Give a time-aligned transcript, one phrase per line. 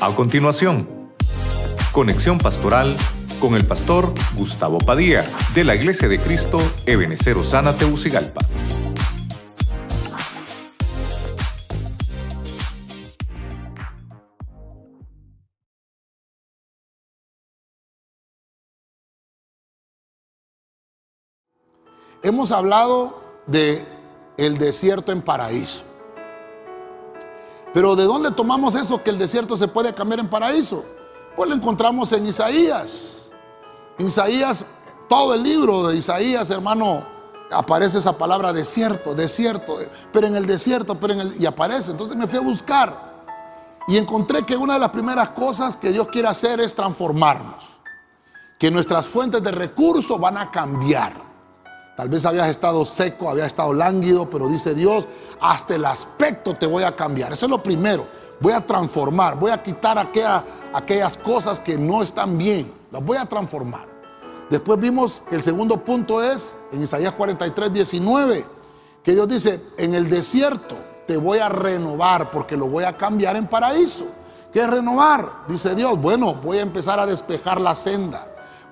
[0.00, 0.88] A continuación,
[1.90, 2.96] conexión pastoral
[3.40, 5.24] con el pastor Gustavo Padilla
[5.56, 8.38] de la Iglesia de Cristo Ebenecer Osana Teucigalpa.
[22.22, 23.84] Hemos hablado de
[24.36, 25.97] el desierto en paraíso.
[27.74, 30.84] Pero ¿de dónde tomamos eso que el desierto se puede cambiar en paraíso?
[31.36, 33.32] Pues lo encontramos en Isaías.
[33.98, 34.66] Isaías,
[35.08, 37.06] todo el libro de Isaías, hermano,
[37.50, 39.78] aparece esa palabra desierto, desierto,
[40.12, 41.92] pero en el desierto, pero en el y aparece.
[41.92, 43.24] Entonces me fui a buscar
[43.88, 47.78] y encontré que una de las primeras cosas que Dios quiere hacer es transformarnos.
[48.58, 51.27] Que nuestras fuentes de recursos van a cambiar.
[51.98, 55.08] Tal vez habías estado seco, habías estado lánguido, pero dice Dios,
[55.40, 57.32] hasta el aspecto te voy a cambiar.
[57.32, 58.06] Eso es lo primero.
[58.38, 62.72] Voy a transformar, voy a quitar aquellas cosas que no están bien.
[62.92, 63.88] Las voy a transformar.
[64.48, 68.46] Después vimos que el segundo punto es en Isaías 43, 19,
[69.02, 73.34] que Dios dice, en el desierto te voy a renovar porque lo voy a cambiar
[73.34, 74.06] en paraíso.
[74.52, 75.46] ¿Qué es renovar?
[75.48, 78.27] Dice Dios, bueno, voy a empezar a despejar la senda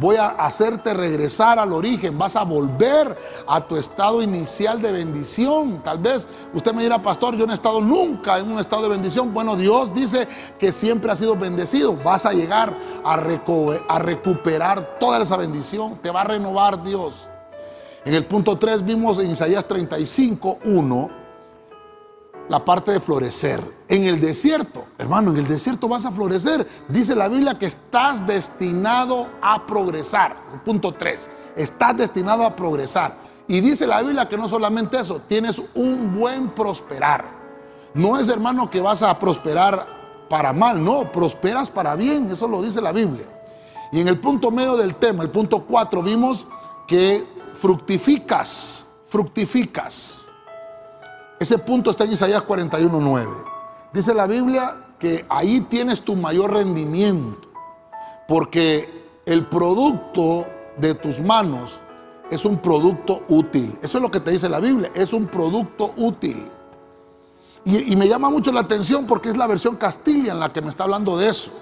[0.00, 5.82] voy a hacerte regresar al origen, vas a volver a tu estado inicial de bendición.
[5.82, 8.88] Tal vez usted me dirá, pastor, yo no he estado nunca en un estado de
[8.88, 9.32] bendición.
[9.34, 10.26] Bueno, Dios dice
[10.58, 11.96] que siempre ha sido bendecido.
[11.96, 15.98] Vas a llegar a, a recuperar toda esa bendición.
[16.02, 17.28] Te va a renovar Dios.
[18.04, 21.19] En el punto 3 vimos en Isaías 35, 1
[22.50, 23.62] la parte de florecer.
[23.88, 26.66] En el desierto, hermano, en el desierto vas a florecer.
[26.88, 30.36] Dice la Biblia que estás destinado a progresar.
[30.64, 33.14] Punto 3, estás destinado a progresar.
[33.46, 37.24] Y dice la Biblia que no solamente eso, tienes un buen prosperar.
[37.94, 39.86] No es, hermano, que vas a prosperar
[40.28, 43.26] para mal, no, prosperas para bien, eso lo dice la Biblia.
[43.92, 46.48] Y en el punto medio del tema, el punto 4, vimos
[46.88, 47.24] que
[47.54, 50.29] fructificas, fructificas.
[51.40, 53.26] Ese punto está en Isaías 41.9.
[53.94, 57.48] Dice la Biblia que ahí tienes tu mayor rendimiento,
[58.28, 60.46] porque el producto
[60.76, 61.80] de tus manos
[62.30, 63.78] es un producto útil.
[63.80, 66.46] Eso es lo que te dice la Biblia, es un producto útil.
[67.64, 70.68] Y, me llama mucho la atención porque es la versión Castilla en la que me
[70.68, 71.52] está hablando de eso.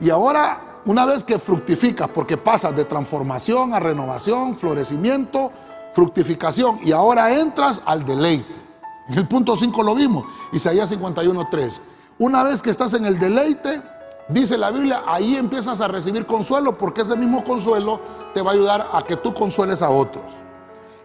[0.00, 5.52] Y ahora, una vez que fructificas, porque pasas de transformación a renovación, florecimiento,
[5.92, 8.69] fructificación, y ahora entras al deleite.
[9.10, 11.80] En el punto 5 lo vimos, Isaías 51.3.
[12.20, 13.82] Una vez que estás en el deleite,
[14.28, 18.00] dice la Biblia, ahí empiezas a recibir consuelo, porque ese mismo consuelo
[18.32, 20.30] te va a ayudar a que tú consueles a otros.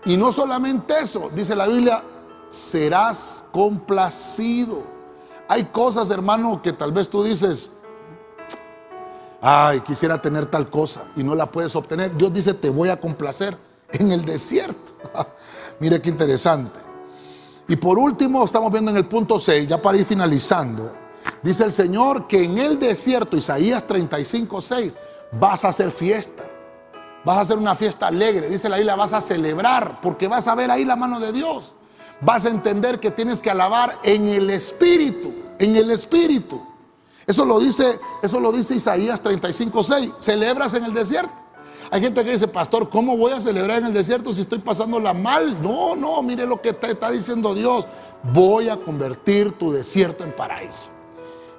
[0.05, 2.03] Y no solamente eso, dice la Biblia,
[2.47, 4.83] serás complacido.
[5.47, 7.71] Hay cosas, hermano, que tal vez tú dices,
[9.41, 12.15] ay, quisiera tener tal cosa y no la puedes obtener.
[12.15, 13.57] Dios dice, te voy a complacer
[13.94, 14.94] en el desierto.
[15.79, 16.84] Mire qué interesante.
[17.67, 20.93] Y por último, estamos viendo en el punto 6, ya para ir finalizando,
[21.41, 24.97] dice el Señor que en el desierto, Isaías 35, 6,
[25.39, 26.43] vas a hacer fiesta.
[27.23, 28.47] Vas a hacer una fiesta alegre.
[28.49, 31.73] Dice la Biblia, vas a celebrar porque vas a ver ahí la mano de Dios.
[32.21, 36.61] Vas a entender que tienes que alabar en el espíritu, en el espíritu.
[37.25, 40.13] Eso lo dice, eso lo dice Isaías 35, 6.
[40.19, 41.33] Celebras en el desierto.
[41.91, 45.13] Hay gente que dice, pastor, ¿cómo voy a celebrar en el desierto si estoy pasándola
[45.13, 45.62] mal?
[45.62, 47.85] No, no, mire lo que te está diciendo Dios.
[48.23, 50.88] Voy a convertir tu desierto en paraíso.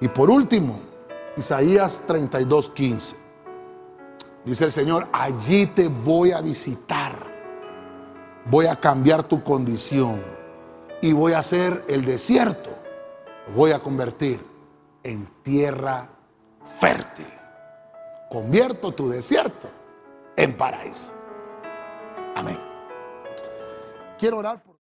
[0.00, 0.81] Y por último,
[1.36, 3.16] Isaías 32, 15.
[4.44, 7.34] Dice el Señor, allí te voy a visitar.
[8.50, 10.22] Voy a cambiar tu condición.
[11.03, 12.70] Y voy a hacer el desierto.
[13.54, 14.41] Voy a convertir
[15.04, 16.09] en tierra
[16.81, 17.28] fértil.
[18.28, 19.75] Convierto tu desierto
[20.36, 21.14] en paraíso.
[22.34, 22.58] Amén.
[24.19, 24.75] Quiero orar por